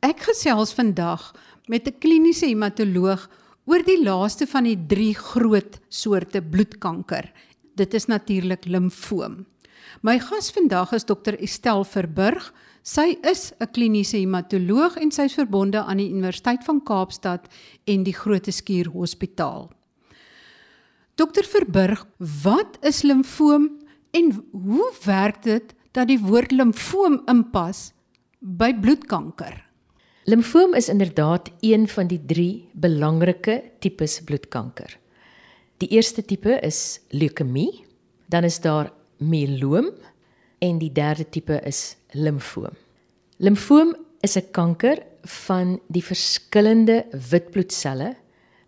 [0.00, 1.34] Ek gesels vandag
[1.68, 3.28] met 'n kliniese hematoloog
[3.68, 7.32] oor die laaste van die 3 groot soorte bloedkanker.
[7.76, 9.44] Dit is natuurlik limfoom.
[10.02, 12.52] My gas vandag is dokter Estel Verburg.
[12.82, 17.48] Sy is 'n kliniese hematoloog en sy is verbonde aan die Universiteit van Kaapstad
[17.84, 19.70] en die Groote Skuur Hospitaal.
[21.14, 22.06] Dokter Verburg,
[22.42, 23.68] wat is limfoom
[24.12, 27.92] en hoe werk dit dat die woord limfoom inpas
[28.40, 29.69] by bloedkanker?
[30.30, 34.92] Limfoom is inderdaad een van die 3 belangrike tipes bloedkanker.
[35.82, 37.84] Die eerste tipe is leukemie,
[38.30, 39.88] dan is daar mieloom
[40.58, 42.76] en die derde tipe is limfoom.
[43.36, 48.14] Limfoom is 'n kanker van die verskillende witbloedselle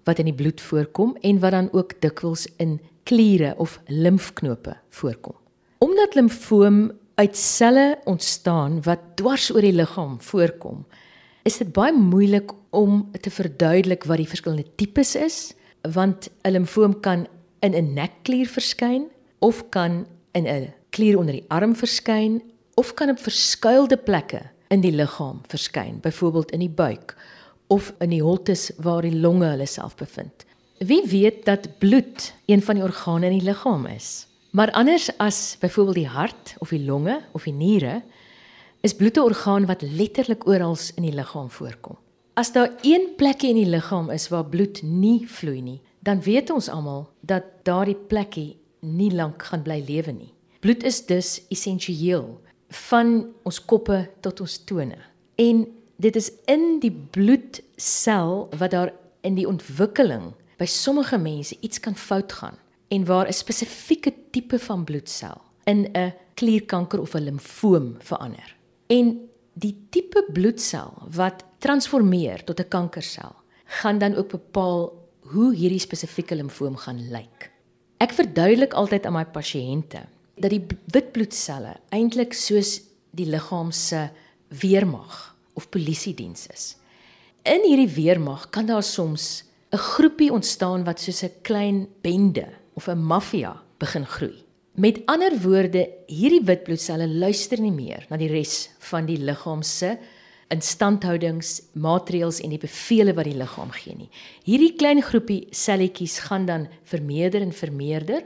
[0.05, 5.37] wat in die bloed voorkom en wat dan ook dikwels in kliere of limfknope voorkom.
[5.79, 10.87] Omdat limfoom uit selle ontstaan wat dwars oor die liggaam voorkom,
[11.43, 17.01] is dit baie moeilik om te verduidelik wat die verskillende tipes is, want 'n limfoom
[17.01, 17.27] kan
[17.61, 22.43] in 'n nekklier verskyn of kan in 'n klier onder die arm verskyn
[22.75, 27.17] of kan op verskuilde plekke in die liggaam verskyn, byvoorbeeld in die buik
[27.67, 30.45] of in die holtes waar die longe hulle self bevind.
[30.79, 34.27] Wie weet dat bloed een van die organe in die liggaam is?
[34.51, 38.03] Maar anders as byvoorbeeld die hart of die longe of die niere,
[38.83, 41.97] is bloed 'n orgaan wat letterlik oral in die liggaam voorkom.
[42.35, 46.51] As daar een plekkie in die liggaam is waar bloed nie vloei nie, dan weet
[46.51, 50.33] ons almal dat daardie plekkie nie lank gaan bly lewe nie.
[50.61, 54.99] Bloed is dus essensieel van ons koppe tot ons tone.
[55.35, 55.67] En
[55.97, 61.95] dit is in die bloedsel wat daar in die ontwikkeling by sommige mense iets kan
[61.95, 67.97] fout gaan en waar 'n spesifieke tipe van bloedsel in 'n klierkanker of 'n limfoom
[67.99, 68.57] verander.
[68.93, 69.13] En
[69.53, 73.33] die tipe bloedsel wat transformeer tot 'n kankersel,
[73.81, 74.93] gaan dan ook bepaal
[75.33, 77.51] hoe hierdie spesifieke limfoom gaan lyk.
[77.97, 80.03] Ek verduidelik altyd aan my pasiënte
[80.37, 82.81] dat die wit bloedselle eintlik soos
[83.11, 84.09] die liggaam se
[84.49, 86.77] weermag of polisiediens is.
[87.43, 92.89] In hierdie weermag kan daar soms 'n groepie ontstaan wat soos 'n klein bende of
[92.89, 94.45] 'n maffia begin groei.
[94.73, 99.61] Met ander woorde, hierdie wit bloedselle luister nie meer na die res van die liggaam
[99.61, 99.99] se
[100.53, 104.09] instandhoudingsmaatreëls en die bevele wat die liggaam gee nie.
[104.49, 108.25] Hierdie klein groepie selletjies gaan dan vermeerder en vermeerder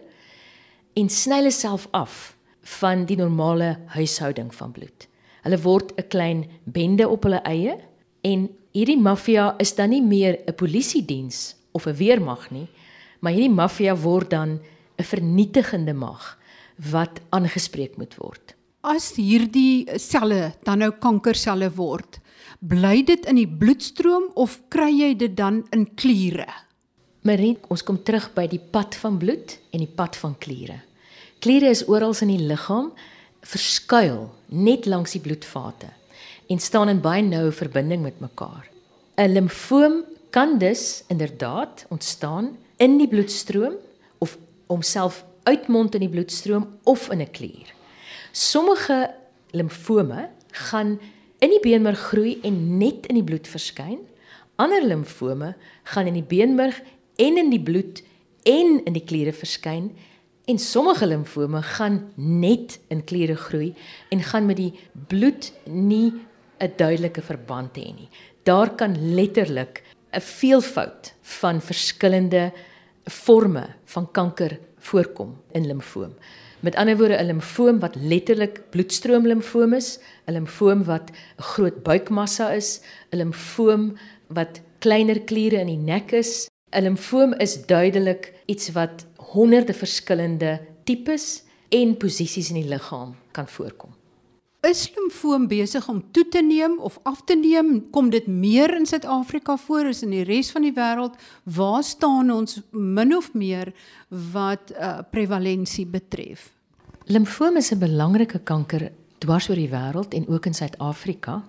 [0.95, 2.37] en sny hulle self af
[2.79, 5.09] van die normale huishouding van bloed.
[5.43, 7.75] Hulle word 'n klein bende op hulle eie
[8.23, 12.69] en hierdie maffia is dan nie meer 'n polisiediens of 'n weermag nie,
[13.21, 14.61] maar hierdie maffia word dan
[14.99, 16.39] 'n vernietigende mag
[16.93, 18.55] wat aangespreek moet word.
[18.81, 22.21] As hierdie selle dan nou kankerselle word,
[22.61, 26.47] bly dit in die bloedstroom of kry jy dit dan in kliere?
[27.23, 30.81] Marie, ons kom terug by die pad van bloed en die pad van kliere.
[31.43, 32.93] Kliere is oral in die liggaam
[33.47, 35.91] verskuil net langs die bloedvate
[36.51, 38.71] en staan in baie noue verbinding met mekaar.
[39.19, 43.75] 'n Limfoom kan dus inderdaad ontstaan in die bloedstroom
[44.67, 47.75] homself uitmond in die bloedstroom of in 'n klier.
[48.33, 49.15] Sommige
[49.51, 51.01] limfome gaan
[51.39, 53.99] in die beenmerg groei en net in die bloed verskyn.
[54.57, 55.55] Ander limfome
[55.85, 56.81] gaan in die beenmerg
[57.17, 58.03] en in die bloed
[58.43, 59.91] en in die kliere verskyn
[60.47, 63.75] en sommige limfome gaan net in kliere groei
[64.15, 64.73] en gaan met die
[65.09, 66.13] bloed nie
[66.61, 68.09] 'n duidelike verband hê nie.
[68.45, 72.53] Daar kan letterlik 'n veelvoud van verskillende
[73.11, 76.15] forme van kanker voorkom in limfoom.
[76.61, 82.51] Met ander woorde 'n limfoom wat letterlik bloedstroomlimfoom is, 'n limfoom wat 'n groot buikmassa
[82.51, 82.81] is,
[83.11, 83.97] 'n limfoom
[84.27, 86.49] wat kleiner kliere in die nek is.
[86.73, 93.49] 'n Limfoom is duidelik iets wat honderde verskillende tipes en posisies in die liggaam kan
[93.49, 93.95] voorkom.
[94.67, 97.85] Is limfoom besig om toe te neem of af te neem?
[97.95, 101.15] Kom dit meer in Suid-Afrika voor as in die res van die wêreld?
[101.45, 103.71] Waar staan ons min of meer
[104.33, 106.49] wat uh, prevalensie betref?
[107.07, 111.45] Limfoom is 'n belangrike kanker dwars oor die wêreld en ook in Suid-Afrika.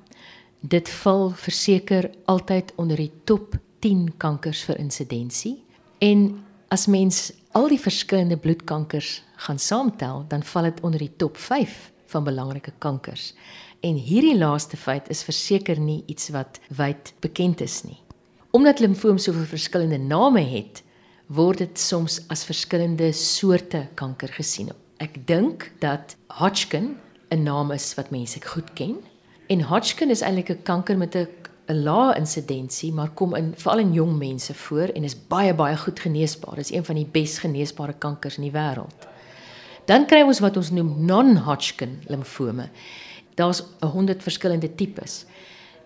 [0.59, 5.63] Dit val verseker altyd onder die top 10 kankers vir insidensie.
[5.97, 11.37] En as mens al die verskillende bloedkankers gaan saamtel, dan val dit onder die top
[11.37, 13.33] 5 van belangrike kankers.
[13.79, 17.99] En hierdie laaste feit is verseker nie iets wat wyd bekend is nie.
[18.51, 20.83] Omdat limfoom soveel verskillende name het,
[21.27, 24.71] word dit soms as verskillende soorte kanker gesien.
[25.03, 26.97] Ek dink dat Hodgkin
[27.29, 28.95] 'n naam is wat mense goed ken.
[29.47, 31.27] En Hodgkin is eintlik 'n kanker met 'n
[31.67, 35.99] lae insidensie, maar kom in veral in jong mense voor en is baie baie goed
[35.99, 36.55] geneesbaar.
[36.55, 39.07] Dit is een van die bes geneesbare kankers in die wêreld.
[39.87, 42.65] Dan kry ons wat ons noem non-Hodgkin limfome.
[43.39, 45.21] Daar's 100 verskillende tipes.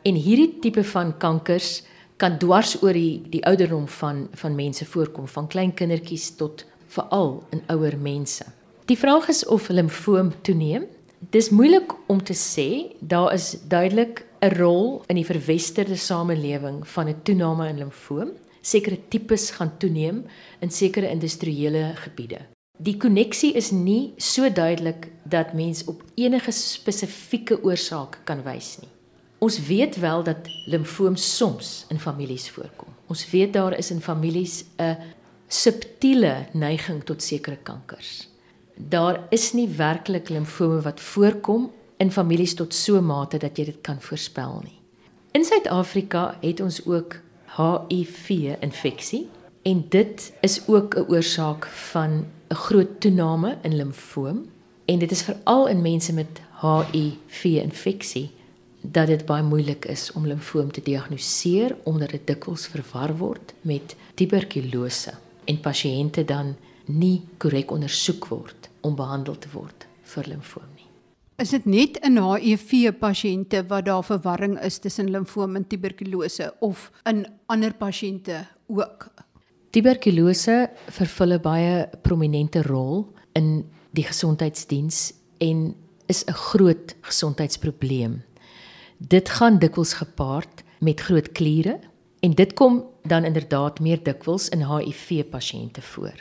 [0.01, 1.83] En hierdie tipe van kankers
[2.17, 6.65] kan dwars oor die die ouderdom van van mense voorkom, van klein kindertjies tot
[6.95, 8.45] veral in ouer mense.
[8.89, 10.87] Die vraag is of limfoom toeneem.
[11.29, 12.97] Dis moeilik om te sê.
[12.99, 18.31] Daar is duidelik 'n rol in die verwesterde samelewing van 'n toename in limfoom.
[18.61, 20.25] Sekere tipes gaan toeneem
[20.59, 22.41] in sekere industriële gebiede.
[22.81, 28.89] Die koneksie is nie so duidelik dat mens op enige spesifieke oorsaak kan wys nie.
[29.37, 32.89] Ons weet wel dat limfoom soms in families voorkom.
[33.05, 34.97] Ons weet daar is in families 'n
[35.47, 38.27] subtiele neiging tot sekere kankers.
[38.75, 43.65] Daar is nie werklik limfome wat voorkom in families tot so 'n mate dat jy
[43.65, 44.79] dit kan voorspel nie.
[45.31, 47.15] In Suid-Afrika het ons ook
[47.57, 49.29] HIV-infeksie
[49.61, 54.49] en dit is ook 'n oorsaak van 'n groot toename in limfoom
[54.85, 58.31] en dit is veral in mense met HIV-infeksie
[58.81, 63.95] dat dit baie moeilik is om limfoom te diagnoseer omdat dit dikwels verwar word met
[64.13, 65.13] tuberkulose
[65.45, 66.55] en pasiënte dan
[66.85, 70.71] nie korrek ondersoek word om behandel te word vir limfoom.
[71.41, 76.91] Is dit net in HIV pasiënte wat daar verwarring is tussen limfoom en tuberkulose of
[77.09, 79.09] in ander pasiënte ook?
[79.71, 83.07] Tuberkulose vervul 'n baie prominente rol
[83.39, 83.63] in
[83.95, 85.75] die gesondheidsdiens en
[86.07, 88.23] is 'n groot gesondheidsprobleem.
[88.97, 91.79] Dit gaan dikwels gepaard met groot kliere
[92.19, 96.19] en dit kom dan inderdaad meer dikwels in HIV pasiënte voor.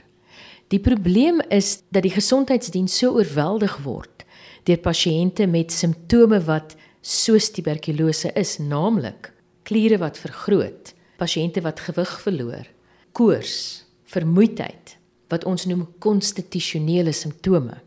[0.69, 4.25] Die probleem is dat die gesondheidsdiens so oorweldig word
[4.63, 9.33] deur pasiënte met simptome wat soos tuberkulose is, naamlik
[9.63, 12.67] kliere wat vergroot, pasiënte wat gewig verloor,
[13.13, 14.97] koors, vermoeidheid
[15.31, 17.79] wat ons noem konstitusionele simptome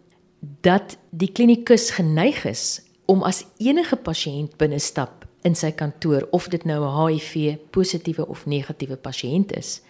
[0.61, 6.47] dat die klinikus geneig is om as enige pasiënt binne stap in sy kantoor of
[6.51, 9.81] dit nou 'n HIV positiewe of negatiewe pasiënt is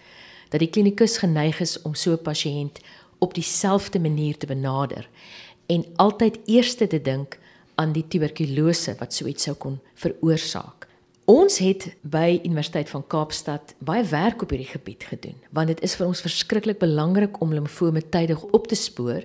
[0.49, 2.79] dat die klinikus geneig is om so 'n pasiënt
[3.19, 5.09] op dieselfde manier te benader
[5.65, 7.39] en altyd eers te dink
[7.75, 10.82] aan die tuberkulose wat so iets sou kon veroorsaak.
[11.23, 15.93] Ons het by Universiteit van Kaapstad baie werk op hierdie gebied gedoen, want dit is
[15.95, 19.21] vir ons verskriklik belangrik om limfome tydig op te spoor,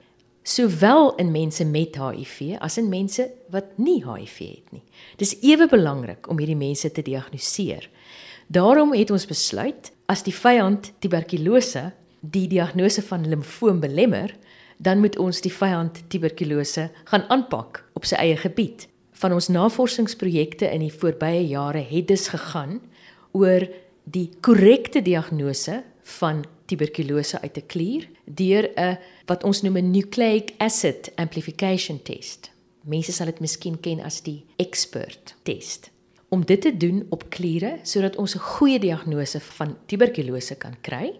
[0.46, 4.84] sowel in mense met HIV as in mense wat nie HIV het nie.
[5.18, 7.88] Dis ewe belangrik om hierdie mense te diagnoseer.
[8.46, 11.88] Daarom het ons besluit as die vyand tuberkulose
[12.20, 14.36] die diagnose van limfoom belemmer,
[14.78, 18.86] dan moet ons die vyand tuberkulose gaan aanpak op sy eie gebied.
[19.18, 22.78] Van ons navorsingsprojekte in die voorbye jare het dus gegaan
[23.34, 23.64] oor
[24.06, 25.80] die korrekte diagnose
[26.20, 32.50] van tuberkulose uit 'n klier deur 'n wat ons noem 'n nucleic acid amplification test.
[32.84, 35.90] Mense sal dit miskien ken as die expert test.
[36.28, 41.12] Om dit te doen op kliere sodat ons 'n goeie diagnose van tuberkulose kan kry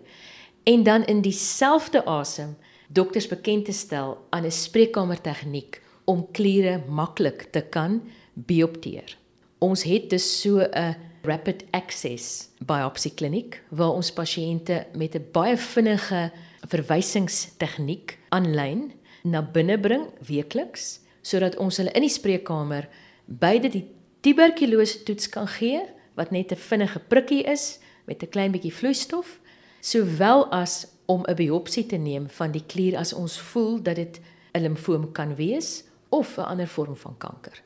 [0.65, 2.56] en dan in dieselfde asem
[2.89, 8.00] dokters bekend te stel aan 'n spreekkamer tegniek om kliere maklik te kan
[8.34, 9.16] biopteer.
[9.58, 15.56] Ons het dus so 'n rapid access biopsie kliniek waar ons pasiënte met 'n baie
[15.56, 16.30] vinnige
[16.68, 18.92] verwysingstegniek aanlyn
[19.25, 22.88] na binne bring weekliks sodat ons hulle in die spreekkamer
[23.26, 23.85] beide die
[24.21, 25.83] tuberkulose toets kan gee
[26.14, 29.40] wat net 'n vinnige prikkie is met 'n klein bietjie vloeistof
[29.80, 34.21] sowel as om 'n biopsie te neem van die klier as ons voel dat dit
[34.54, 37.62] 'n limfoom kan wees of 'n ander vorm van kanker.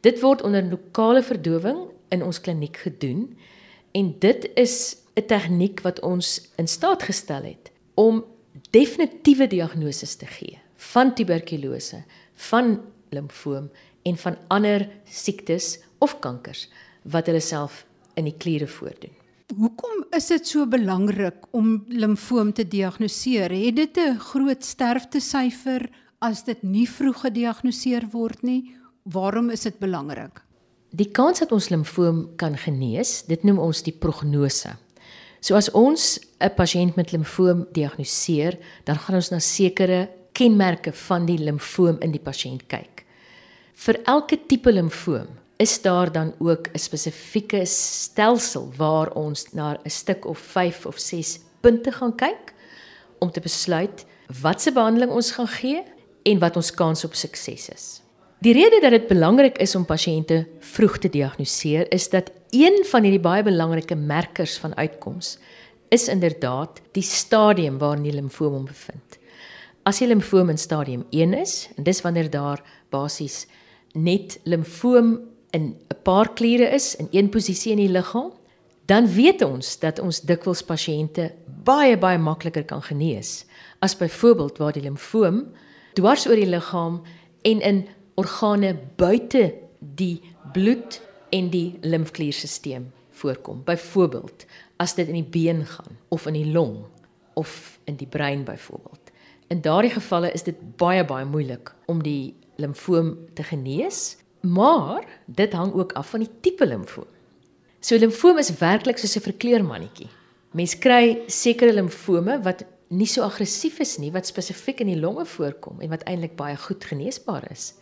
[0.00, 1.78] Dit word onder lokale verdowing
[2.08, 3.38] in ons kliniek gedoen
[3.92, 8.24] en dit is 'n tegniek wat ons in staat gestel het om
[8.70, 12.04] definitiewe diagnose te gee van tuberkulose,
[12.34, 13.70] van limfoom
[14.02, 16.68] en van ander siektes of kankers
[17.02, 19.14] wat hulle self in die kliere voordoen.
[19.56, 23.50] Hoekom is dit so belangrik om limfoom te diagnoseer?
[23.50, 28.74] Het dit 'n groot sterftesyfer as dit nie vroeg gediagnoseer word nie?
[29.04, 30.42] Waarom is dit belangrik?
[30.96, 34.76] Die kans dat ons limfoom kan genees, dit noem ons die prognose.
[35.40, 41.26] So as ons 'n pasiënt met limfoom diagnoseer, dan gaan ons na sekere kenmerke van
[41.26, 43.04] die limfoom in die pasiënt kyk.
[43.74, 45.26] Vir elke tipe limfoom
[45.58, 50.98] is daar dan ook 'n spesifieke stelsel waar ons na 'n stuk of 5 of
[50.98, 52.54] 6 punte gaan kyk
[53.18, 54.04] om te besluit
[54.42, 55.82] watse behandeling ons gaan gee
[56.26, 57.86] en wat ons kans op sukses is.
[58.44, 60.42] Die rede dat dit belangrik is om pasiënte
[60.74, 65.38] vroeg te diagnoseer is dat een van hierdie baie belangrike merkers van uitkoms
[65.88, 69.18] is inderdaad die stadium waarin die limfoom hom bevind.
[69.86, 73.46] As die limfoom in stadium 1 is, en dis wanneer daar basies
[73.94, 75.20] net limfoom
[75.54, 78.32] in 'n paar kliere is in een posisie in die liggaam,
[78.86, 81.32] dan weet ons dat ons dikwels pasiënte
[81.64, 83.44] baie baie makliker kan genees
[83.78, 85.46] as byvoorbeeld waar die limfoom
[85.96, 87.00] dwars oor die liggaam
[87.42, 87.86] en in
[88.20, 90.20] organe buite die
[90.52, 91.00] bloed
[91.34, 92.86] en die limfklierstelsel
[93.16, 93.62] voorkom.
[93.64, 94.44] Byvoorbeeld
[94.76, 96.84] as dit in die been gaan of in die long
[97.34, 99.12] of in die brein byvoorbeeld.
[99.48, 105.52] In daardie gevalle is dit baie baie moeilik om die limfoom te genees, maar dit
[105.52, 107.08] hang ook af van die tipe limfoom.
[107.80, 110.08] So limfoom is werklik soos 'n verkleurmannetjie.
[110.52, 115.24] Mens kry sekere limfome wat nie so aggressief is nie, wat spesifiek in die longe
[115.26, 117.74] voorkom en wat eintlik baie goed geneesbaar is.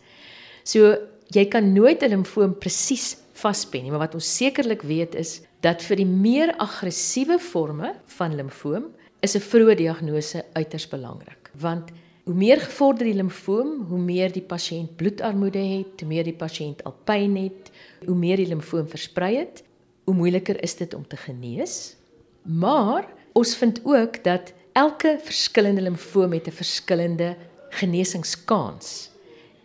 [0.63, 0.95] So
[1.33, 5.81] jy kan nooit 'n limfoom presies vaspen nie, maar wat ons sekerlik weet is dat
[5.81, 8.85] vir die meer aggressiewe forme van limfoom
[9.21, 11.91] is 'n vroeë diagnose uiters belangrik, want
[12.25, 16.83] hoe meer gevorder die limfoom, hoe meer die pasiënt bloedarmoede het, hoe meer die pasiënt
[16.83, 17.71] al pyn het,
[18.05, 19.63] hoe meer die limfoom versprei het,
[20.05, 21.95] hoe moeiliker is dit om te genees.
[22.41, 27.35] Maar ons vind ook dat elke verskillende limfoom het 'n verskillende
[27.69, 29.09] genesingskans.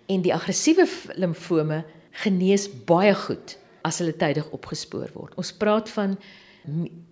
[0.07, 5.35] En die aggressiewe limfome genees baie goed as hulle tydig opgespoor word.
[5.35, 6.19] Ons praat van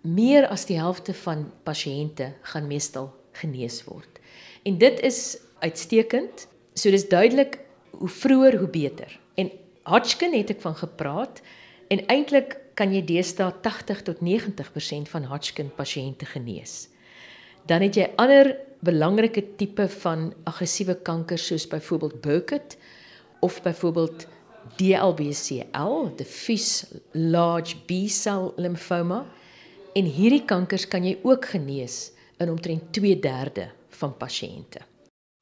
[0.02, 4.21] meer as die helfte van pasiënte gaan meestal genees word.
[4.62, 6.49] En dit is uitstekend.
[6.75, 7.59] So dis duidelik
[7.90, 9.19] hoe vroeër hoe beter.
[9.35, 9.50] En
[9.83, 11.40] Hodgkin het ek van gepraat
[11.88, 16.88] en eintlik kan jy deesdae 80 tot 90% van Hodgkin pasiënte genees.
[17.69, 22.77] Dan het jy ander belangrike tipe van aggressiewe kanker soos byvoorbeeld Burkitt
[23.45, 24.25] of byvoorbeeld
[24.79, 29.27] DLBCL, diffuse large B-cell lymphoma.
[29.93, 33.69] En hierdie kankers kan jy ook genees in omtrent 2/3
[34.01, 34.81] van pasiënte.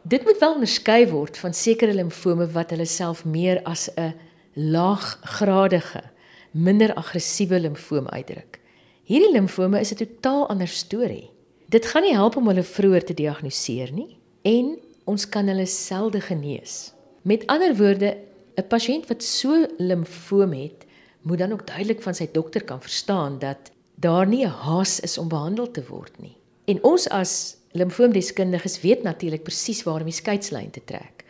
[0.02, 4.14] Dit moet wel onderskei word van sekere limfome wat hulle self meer as 'n
[4.54, 6.02] laaggradige
[6.50, 8.60] minder aggressiewe limfoom uitdruk.
[9.04, 11.35] Hierdie limfome is 'n totaal ander storie.
[11.66, 14.12] Dit gaan nie help om hulle vroeër te diagnoseer nie
[14.46, 14.76] en
[15.10, 16.92] ons kan hulle selde genees.
[17.26, 18.16] Met ander woorde,
[18.54, 20.86] 'n pasiënt wat so limfoom het,
[21.22, 25.18] moet dan ook duidelik van sy dokter kan verstaan dat daar nie 'n haas is
[25.18, 26.36] om behandel te word nie.
[26.64, 31.24] En ons as limfoomdeskundiges weet natuurlik presies waar om die skeidslyn te trek.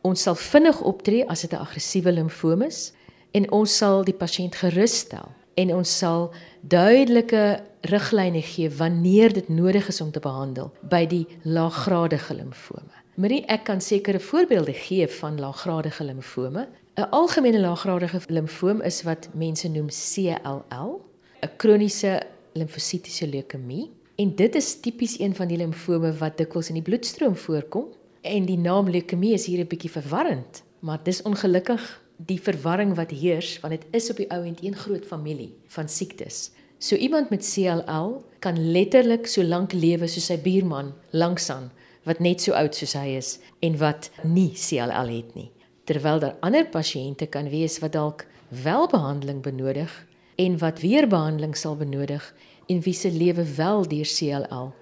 [0.00, 2.92] Ons sal vinnig optree as dit 'n aggressiewe limfoom is
[3.30, 6.30] en ons sal die pasiënt gerus stel en ons sal
[6.60, 13.02] duidelike riglyne gee wanneer dit nodig is om te behandel by die laaggradige limfome.
[13.14, 16.66] Marie, ek kan sekere voorbeelde gee van laaggradige limfome.
[16.96, 21.02] 'n Algemene laaggradige limfoom is wat mense noem CLL,
[21.42, 23.90] 'n kroniese limfositiese leukemie.
[24.16, 27.86] En dit is tipies een van die limfome wat dikwels in die bloedstroom voorkom.
[28.22, 33.10] En die naam leukemie is hier 'n bietjie verwarrend, maar dis ongelukkig die verwarring wat
[33.10, 36.50] heers want dit is op die ou end een groot familie van siektes.
[36.78, 41.70] So iemand met CLL kan letterlik so lank lewe soos sy buurman langsaan
[42.04, 45.50] wat net so oud soos hy is en wat nie CLL het nie.
[45.88, 48.26] Terwyl daar ander pasiënte kan wees wat dalk
[48.64, 49.92] wel behandeling benodig
[50.36, 52.34] en wat weer behandeling sal benodig
[52.68, 54.72] en wie se lewe wel deur CLL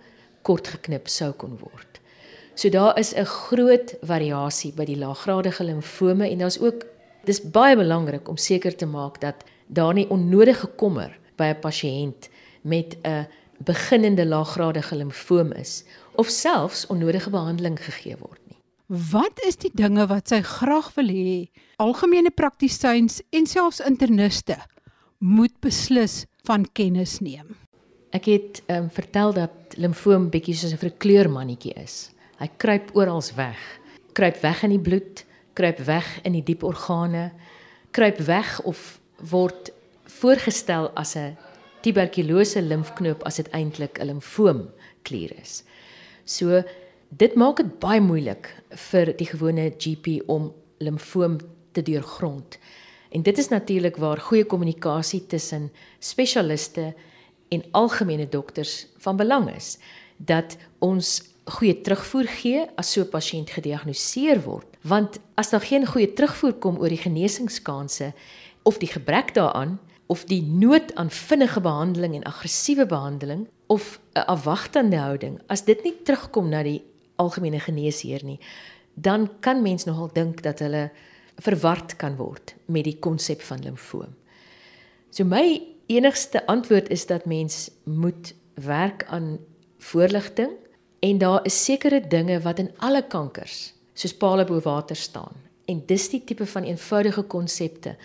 [0.42, 2.00] kort geknip sou kon word.
[2.54, 6.86] So daar is 'n groot variasie by die laaggradige limfome en daar's ook
[7.24, 12.28] Dis baie belangrik om seker te maak dat daar nie onnodige kommer by 'n pasiënt
[12.62, 13.26] met 'n
[13.64, 18.58] beginnende laaggradige limfoom is of selfs onnodige behandeling gegee word nie.
[19.10, 24.56] Wat is die dinge wat sy graag wil hê algemene praktisyns en selfs interniste
[25.18, 27.56] moet beslis van kennis neem?
[28.12, 32.10] Ek het um, vertel dat limfoom bietjie soos 'n verkleurmannetjie is.
[32.38, 33.58] Hy kruip oral weg.
[34.12, 37.30] Kruip weg in die bloed, kruip weg in die diep organe,
[37.90, 39.72] kruip weg of word
[40.20, 41.36] voorgestel as 'n
[41.82, 44.70] tuberkulose limfknoop as dit eintlik 'n limfoom
[45.02, 45.64] klier is.
[46.24, 46.62] So
[47.08, 51.38] dit maak dit baie moeilik vir die gewone GP om limfoom
[51.72, 52.58] te deurgrond.
[53.10, 56.94] En dit is natuurlik waar goeie kommunikasie tussen spesialiste
[57.48, 59.78] en algemene dokters van belang is
[60.16, 65.86] dat ons goeie terugvoer gee as so 'n pasiënt gediagnoseer word want as daar geen
[65.86, 68.12] goeie terugvoer kom oor die genesingskanse
[68.62, 74.26] of die gebrek daaraan of die nood aan vinnige behandeling en aggressiewe behandeling of 'n
[74.26, 76.82] afwagtende houding as dit nie terugkom na die
[77.16, 78.40] algemene geneesheer nie
[78.94, 80.90] dan kan mens nogal dink dat hulle
[81.40, 84.14] verward kan word met die konsep van limfoom.
[85.10, 89.38] So my enigste antwoord is dat mens moet werk aan
[89.78, 90.50] voorligting
[91.00, 95.34] en daar is sekere dinge wat in alle kankers soos pale bo water staan.
[95.66, 97.96] En dis die tipe van eenvoudige konsepte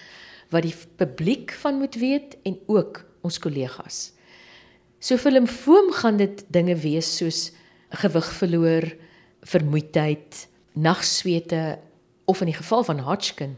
[0.50, 4.12] wat die publiek van moet weet en ook ons kollegas.
[5.00, 7.51] So vir limfoom gaan dit dinge wees soos
[8.01, 8.88] gewig verloor,
[9.48, 11.79] vermoeidheid, nagswete
[12.25, 13.58] of in die geval van Hodgkin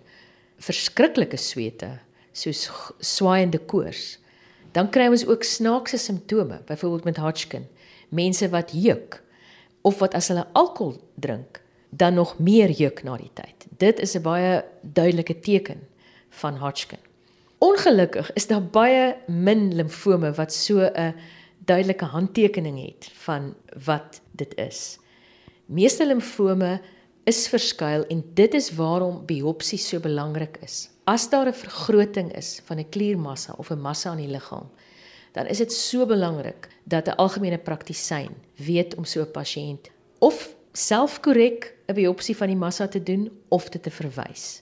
[0.59, 1.93] verskriklike swete
[2.35, 2.67] soos
[3.03, 4.17] swaaiende koors.
[4.75, 7.65] Dan kry ons ook snaakse simptome, byvoorbeeld met Hodgkin.
[8.13, 9.21] Mense wat juk
[9.81, 13.67] of wat as hulle alkohol drink, dan nog meer juk na die tyd.
[13.77, 15.87] Dit is 'n baie duidelike teken
[16.29, 16.99] van Hodgkin.
[17.57, 21.15] Ongelukkig is daar baie min limfome wat so 'n
[21.65, 23.55] duidelike handtekening het van
[23.85, 24.99] wat dit is.
[25.65, 26.81] Meeste limfome
[27.23, 30.89] is verskuil en dit is waarom biopsie so belangrik is.
[31.03, 34.69] As daar 'n vergroting is van 'n kliermassa of 'n massa in die liggaam,
[35.31, 40.55] dan is dit so belangrik dat 'n algemene praktisyn weet om so 'n pasiënt of
[40.73, 44.61] selfkorrek 'n biopsie van die massa te doen of dit te verwys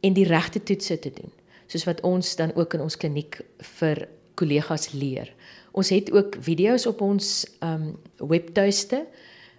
[0.00, 1.32] en die regte toetse te doen
[1.66, 3.40] soos wat ons dan ook in ons kliniek
[3.78, 5.30] vir kollegas leer.
[5.72, 9.06] Ons het ook video's op ons um webtuiste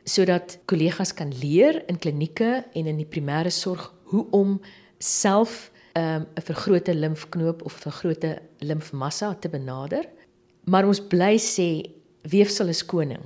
[0.06, 4.60] sodat kollegas kan leer in klinieke en in die primêre sorg hoe om
[5.00, 10.06] self um, 'n vergrote limfknoop of 'n vergrote limfmassa te benader.
[10.64, 11.90] Maar ons bly sê
[12.22, 13.24] weefsel is koning.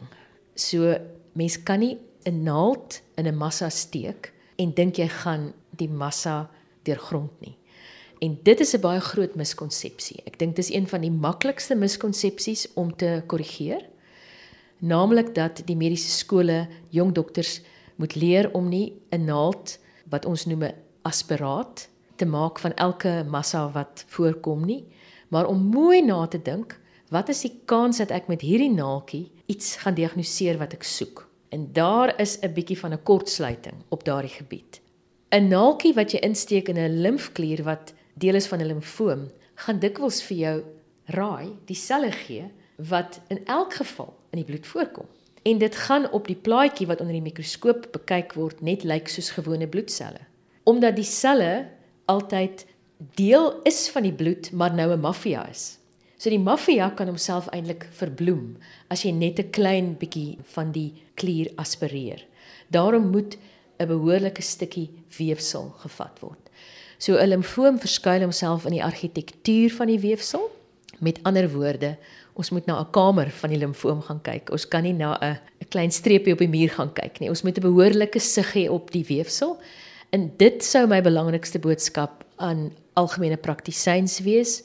[0.55, 0.97] So
[1.33, 6.49] mens kan nie 'n naald in 'n massa steek en dink jy gaan die massa
[6.83, 7.55] deurgrond nie.
[8.19, 10.21] En dit is 'n baie groot miskonsepsie.
[10.25, 13.85] Ek dink dis een van die maklikste miskonsepsies om te korrigeer.
[14.79, 17.61] Naamlik dat die mediese skole jong dokters
[17.95, 19.77] moet leer om nie 'n naald
[20.09, 24.85] wat ons noem 'n aspiraat te maak van elke massa wat voorkom nie,
[25.27, 29.31] maar om mooi na te dink, wat is die kans dat ek met hierdie naaltjie
[29.45, 31.28] iets gaan diagnoseer wat ek soek?
[31.49, 34.81] En daar is 'n bietjie van 'n kortsluiting op daardie gebied.
[35.29, 39.79] 'n Naaltjie wat jy insteek in 'n limfklier wat deel is van 'n limfoom, gaan
[39.79, 40.63] dikwels vir jou
[41.05, 45.05] raai die selle gee wat in elk geval in die bloed voorkom.
[45.43, 49.31] En dit gaan op die plaatjie wat onder die mikroskoop bekyk word net lyk soos
[49.31, 50.19] gewone bloedselle.
[50.63, 51.67] Omdat die selle
[52.05, 52.65] altyd
[53.15, 55.78] deel is van die bloed, maar nou 'n maffia is.
[56.19, 58.57] So die maffia kan homself eintlik verbloem
[58.91, 62.19] as jy net 'n klein bietjie van die klier aspireer.
[62.71, 63.37] Daarom moet
[63.79, 66.49] 'n behoorlike stukkie weefsel gevat word.
[66.97, 70.51] So 'n limfoom verskuil homself in die argitektuur van die weefsel.
[70.99, 71.97] Met ander woorde,
[72.33, 74.51] ons moet na 'n kamer van die limfoom gaan kyk.
[74.51, 77.29] Ons kan nie na 'n 'n klein streepie op die muur gaan kyk nie.
[77.29, 79.57] Ons moet 'n behoorlike sig hê op die weefsel.
[80.11, 84.63] En dit sou my belangrikste boodskap aan algemene praktisyns wees.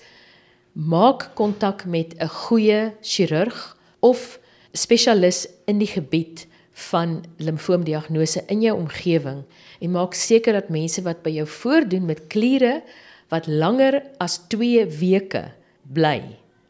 [0.75, 4.41] Maak kontak met 'n goeie chirurg of
[4.73, 9.45] spesialis in die gebied van limfoomdiagnose in jou omgewing
[9.81, 12.83] en maak seker dat mense wat by jou voordoen met kliere
[13.29, 15.53] wat langer as 2 weke
[15.93, 16.23] bly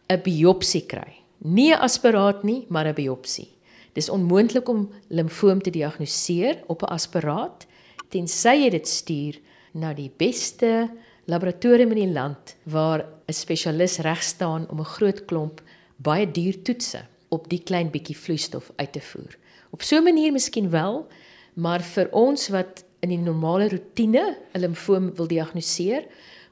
[0.08, 1.24] 'n biopsie kry.
[1.38, 3.48] Nie 'n aspiraat nie, maar 'n biopsie.
[3.94, 7.66] Dis onmoontlik om limfoom te diagnoseer op 'n aspiraat
[8.08, 9.34] tensy jy dit stuur
[9.72, 10.90] na die beste
[11.24, 15.62] laboratorium in die land waar 'n spesialis reg staan om 'n groot klomp
[15.96, 19.36] baie duur toetse op die klein bietjie vloeistof uit te voer.
[19.70, 21.06] Op so 'n manier miskien wel,
[21.54, 26.04] maar vir ons wat in die normale rotine 'n limfoom wil diagnoseer,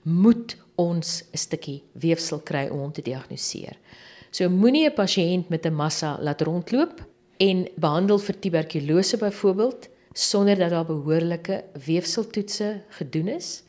[0.02, 3.76] moet ons 'n stukkie weefsel kry om hom te diagnoseer.
[4.30, 7.06] So moenie 'n pasiënt met 'n massa laat rondloop
[7.36, 13.62] en behandel vir tuberkulose byvoorbeeld sonder dat daar behoorlike weefseltoetse gedoen is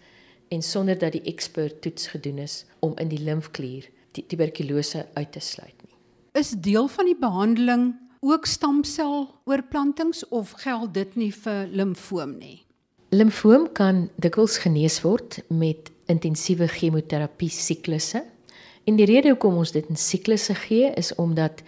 [0.54, 5.32] en sonder dat die ekspert toets gedoen is om in die limfklier die tuberkulose uit
[5.34, 5.98] te sluit nie.
[6.38, 12.62] Is deel van die behandeling ook stamseloorplantings of geld dit nie vir limfoom nie?
[13.14, 18.24] Limfoom kan dikwels genees word met intensiewe chemoterapie siklusse.
[18.90, 21.62] En die rede hoekom ons dit in siklusse gee is omdat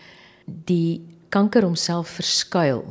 [0.45, 2.83] die kanker homself verskuil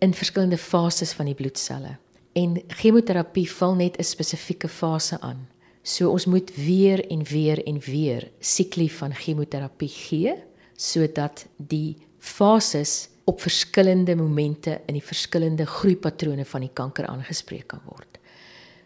[0.00, 1.96] in verskillende fases van die bloedselle.
[2.32, 5.48] En chemoterapie val net 'n spesifieke fase aan.
[5.82, 10.34] So ons moet weer en weer en weer siklie van chemoterapie gee
[10.76, 17.80] sodat die fases op verskillende momente in die verskillende groeipatrone van die kanker aangespreek kan
[17.84, 18.18] word.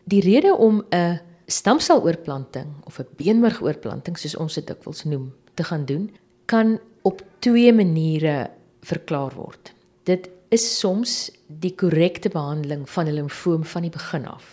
[0.04, 5.84] Die rede om 'n stamseloorplanting of 'n beenmergoorplanting soos ons dit dikwels noem te gaan
[5.84, 6.10] doen,
[6.44, 9.72] kan op twee maniere verklaar word.
[10.02, 14.44] Dit is soms die korrekte behandeling van 'n limfoom van die begin af.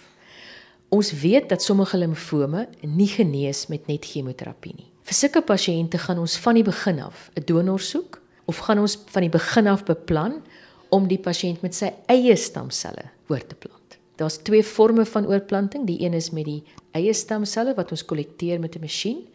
[0.90, 4.92] Ons weet dat sommige limfome nie genees met net chemoterapie nie.
[5.04, 8.98] Vir sulke pasiënte gaan ons van die begin af 'n donor soek of gaan ons
[9.06, 10.42] van die begin af beplan
[10.90, 13.98] om die pasiënt met sy eie stamselle oor te plant.
[14.16, 15.86] Daar's twee forme van oorplanting.
[15.86, 19.28] Die een is met die eie stamselle wat ons kollekteer met 'n masjien.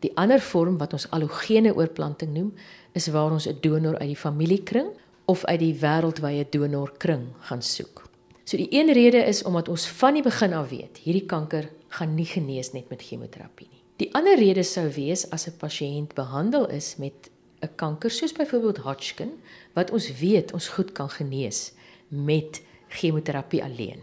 [0.00, 2.54] Die ander vorm wat ons allogene oorplanting noem,
[2.92, 4.88] is waar ons 'n donor uit die familiekring
[5.24, 8.04] of uit die wêreldwye donorkring gaan soek.
[8.44, 12.14] So die een rede is omdat ons van die begin af weet, hierdie kanker gaan
[12.14, 13.80] nie genees net met chemoterapie nie.
[14.02, 17.30] Die ander rede sou wees as 'n pasiënt behandel is met
[17.62, 19.32] 'n kanker soos byvoorbeeld Hodgkin
[19.74, 21.72] wat ons weet ons goed kan genees
[22.08, 24.02] met chemoterapie alleen.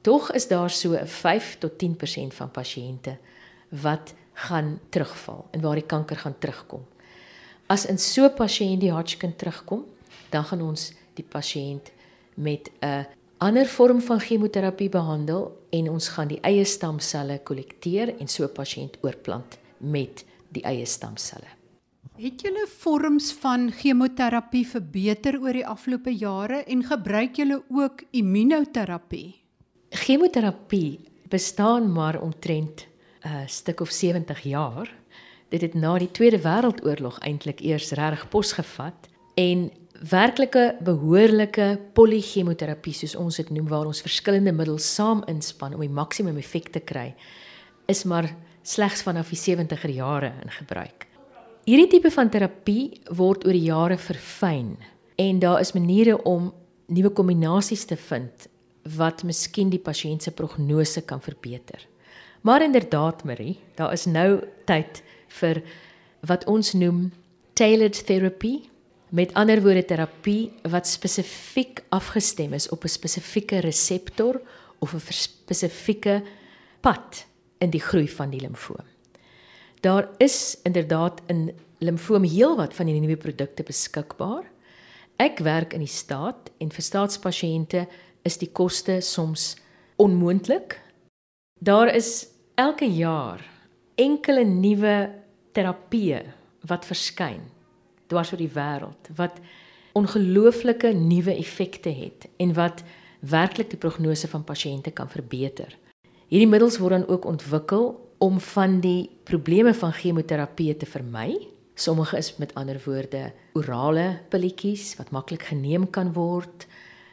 [0.00, 3.16] Tog is daar so 'n 5 tot 10% van pasiënte
[3.68, 6.86] wat gaan terugval en waar die kanker gaan terugkom.
[7.66, 9.84] As in so 'n pasiënt die Hodgkin terugkom,
[10.30, 11.92] dan gaan ons die pasiënt
[12.34, 13.06] met 'n
[13.38, 18.52] ander vorm van chemoterapie behandel en ons gaan die eie stamselle kollekteer en so 'n
[18.52, 21.48] pasiënt oorplant met die eie stamselle.
[22.20, 29.40] Het julle vorms van chemoterapie verbeter oor die afgelope jare en gebruik julle ook immunoterapie?
[29.90, 32.86] Chemoterapie bestaan maar omtrent
[33.24, 34.94] 'n uh, stuk of 70 jaar.
[35.48, 43.16] Dit het na die Tweede Wêreldoorlog eintlik eers reg posgevat en werklike behoorlike polychemoterapie soos
[43.20, 47.10] ons dit noem waar ons verskillende middels saam inspann om die maksimum effek te kry
[47.90, 48.30] is maar
[48.62, 51.06] slegs vanaf die 70er jare in gebruik.
[51.68, 54.76] Hierdie tipe van terapie word oor die jare verfyn
[55.20, 56.48] en daar is maniere om
[56.88, 58.48] nuwe kombinasies te vind
[58.96, 61.84] wat miskien die pasiënt se prognose kan verbeter.
[62.40, 65.02] Maar inderdaad Marie, daar is nou tyd
[65.40, 65.60] vir
[66.26, 67.10] wat ons noem
[67.54, 68.69] tailored therapy.
[69.10, 74.40] Met ander woorde terapie wat spesifiek afgestem is op 'n spesifieke reseptor
[74.78, 76.22] of 'n spesifieke
[76.80, 77.26] pad
[77.58, 78.86] in die groei van die limfoom.
[79.80, 84.44] Daar is inderdaad in limfoom heelwat van hierdie nuwe produkte beskikbaar.
[85.16, 87.86] Ek werk in die staat en vir staatspasiënte
[88.22, 89.56] is die koste soms
[89.96, 90.80] onmoontlik.
[91.60, 93.40] Daar is elke jaar
[93.94, 95.10] enkele nuwe
[95.52, 96.22] terapieë
[96.60, 97.59] wat verskyn
[98.10, 99.38] dwars oor die wêreld wat
[99.98, 102.82] ongelooflike nuwe effekte het en wat
[103.20, 105.74] werklik die prognose van pasiënte kan verbeter.
[106.30, 107.92] Hierdie middels word dan ook ontwikkel
[108.22, 111.34] om van die probleme van chemoterapie te vermy.
[111.74, 116.66] Sommige is met ander woorde orale pilletjies wat maklik geneem kan word,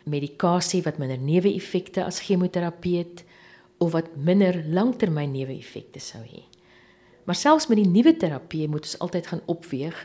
[0.05, 3.23] medikasie wat minder neeweffekte as chemoterapie het
[3.83, 6.43] of wat minder langtermyn neeweffekte sou hê.
[7.27, 9.97] Maar selfs met die nuwe terapie moet ons altyd gaan opweeg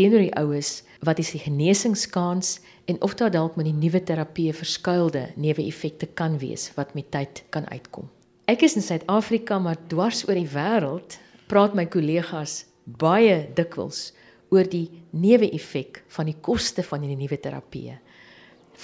[0.00, 2.58] teenoor die oues wat is die genesingskans
[2.88, 7.42] en of daar dalk met die nuwe terapie verskuilde neeweffekte kan wees wat met tyd
[7.52, 8.08] kan uitkom.
[8.50, 11.18] Ek is in Suid-Afrika, maar dwars oor die wêreld
[11.50, 14.10] praat my kollegas baie dikwels
[14.50, 17.94] oor die neeweffek van die koste van hierdie nuwe terapie.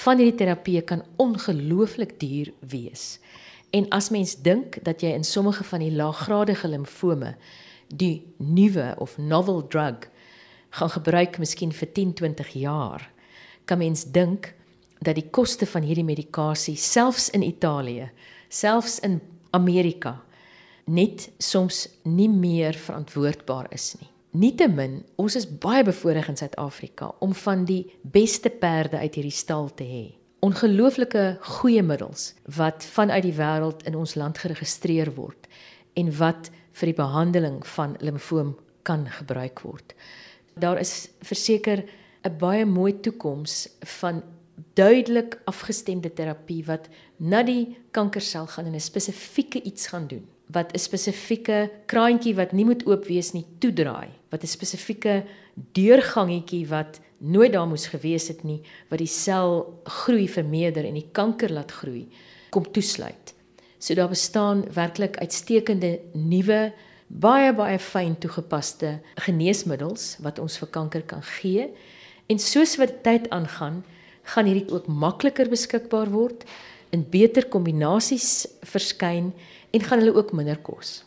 [0.05, 3.16] Van hierdie terapie kan ongelooflik duur wees.
[3.74, 7.35] En as mens dink dat jy in sommige van die laaggradige limfome
[7.88, 10.07] die nuwe of novel drug
[10.76, 13.04] gaan gebruik miskien vir 10, 20 jaar,
[13.64, 14.52] kan mens dink
[15.00, 18.10] dat die koste van hierdie medikasie selfs in Italië,
[18.48, 19.20] selfs in
[19.56, 20.18] Amerika
[20.86, 24.10] net soms nie meer verantwoordbaar is nie.
[24.36, 29.70] Nietemin, ons is baie bevoorreg in Suid-Afrika om van die beste perde uit hierdie stal
[29.74, 30.04] te hê.
[30.44, 31.24] Ongelooflike
[31.56, 35.48] goeie middels wat vanuit die wêreld in ons land geregistreer word
[35.96, 38.52] en wat vir die behandeling van limfoom
[38.86, 39.96] kan gebruik word.
[40.56, 41.84] Daar is verseker
[42.24, 43.68] 'n baie mooi toekoms
[44.00, 44.22] van
[44.74, 50.72] duidelik afgestemde terapie wat na die kankersel gaan en 'n spesifieke iets gaan doen wat
[50.72, 55.24] 'n spesifieke kraantjie wat nie moet oop wees nie toedraai wat 'n spesifieke
[55.72, 61.08] deurgangetjie wat nooit daar moes gewees het nie wat die sel groei vermeerder en die
[61.12, 62.08] kanker laat groei
[62.50, 63.34] kom toesluit.
[63.78, 66.72] So daar bestaan werklik uitstekende nuwe
[67.08, 71.68] baie baie fyn toegepaste geneesmiddels wat ons vir kanker kan gee
[72.26, 73.84] en soos wat tyd aangaan
[74.34, 76.44] gaan hierdie ook makliker beskikbaar word
[76.94, 79.32] in beter kombinasies verskyn
[79.70, 81.02] en gaan hulle ook minder kos.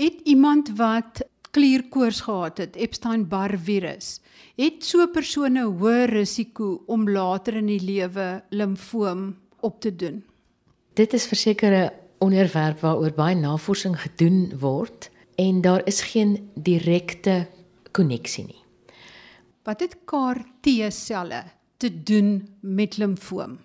[0.00, 4.20] Het iemand wat klierkoors gehad het, Epstein-Barr virus,
[4.56, 10.24] het so 'n hoër risiko om later in die lewe limfoom op te doen?
[10.94, 15.10] Dit is verseker 'n onderwerp waaroor baie navorsing gedoen word
[15.40, 17.46] en daar is geen direkte
[17.96, 18.62] koneksie nie.
[19.64, 21.44] Wat het CAR-T-selle
[21.76, 23.58] te doen met limfoom.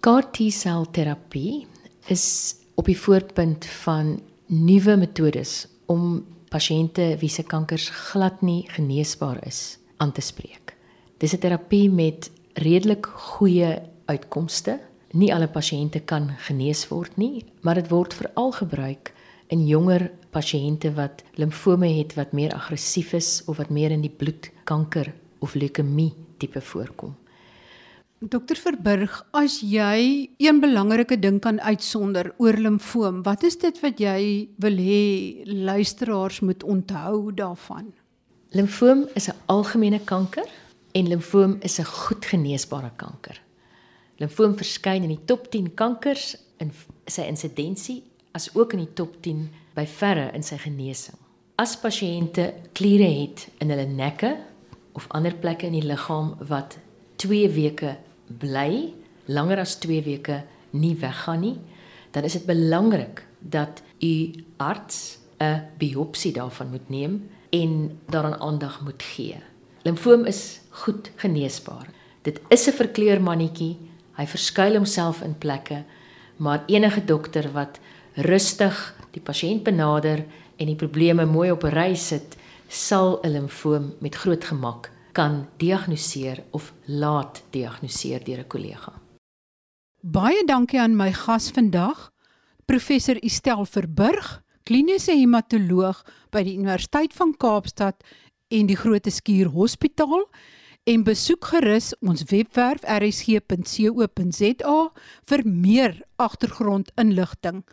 [0.00, 1.66] CAR-T-sel terapie
[2.06, 4.16] is op die voorpunt van
[4.46, 10.74] nuwe metodes om pasiënte wie se kankers glad nie geneesbaar is aan te spreek.
[11.18, 14.80] Dis 'n terapie met redelik goeie uitkomste.
[15.10, 19.12] Nie alle pasiënte kan genees word nie, maar dit word veral gebruik
[19.50, 24.12] in jonger pasiënte wat limfome het wat meer aggressief is of wat meer in die
[24.12, 27.16] bloedkanker of leukemie tipe voorkom.
[28.20, 34.00] Dokter Verburg, as jy een belangrike ding kan uitsonder oor limfoom, wat is dit wat
[34.02, 37.88] jy wil hê luisteraars moet onthou daarvan?
[38.52, 40.44] Limfoom is 'n algemene kanker
[40.92, 43.40] en limfoom is 'n goed geneesbare kanker.
[44.18, 46.72] Limfoom verskyn in die top 10 kankers in
[47.06, 51.16] sy insidensie as ook in die top 10 by verre in sy genesing.
[51.60, 54.36] As pasiënte kliere het in hulle nekke
[54.96, 56.78] of ander plekke in die liggaam wat
[57.22, 57.96] 2 weke
[58.40, 58.94] bly
[59.30, 61.56] langer as 2 weke nie weggaan nie,
[62.14, 64.14] dan is dit belangrik dat u
[64.58, 69.36] arts 'n biopsie daarvan moet neem en daaraan aandag moet gee.
[69.82, 71.88] Limfoom is goed geneesbaar.
[72.22, 73.76] Dit is 'n verkleurmannetjie.
[74.16, 75.84] Hy verskuil homself in plekke,
[76.36, 77.78] maar enige dokter wat
[78.14, 80.24] rustig die pasiënt benader
[80.56, 82.36] en die probleme mooi op 'n ry sit,
[82.68, 88.92] sal 'n limfoom met groot gemak kan diagnoseer of laat diagnoseer deur 'n kollega.
[90.00, 92.10] Baie dankie aan my gas vandag,
[92.64, 98.04] professor Estel Verburg, kliniese hematoloog by die Universiteit van Kaapstad
[98.48, 100.28] en die Groote Skuur Hospitaal
[100.84, 104.76] en besoek gerus ons webwerf rsg.co.za
[105.30, 107.64] vir meer agtergrondinligting.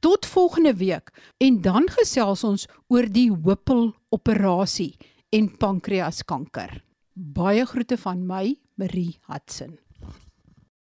[0.00, 4.94] Tot volgende week en dan gesels ons oor die Whipple operasie
[5.28, 6.78] en pankreaskanker.
[7.12, 9.76] Baie groete van my, Marie Hudson.